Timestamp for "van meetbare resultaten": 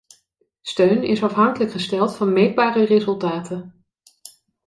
2.15-3.85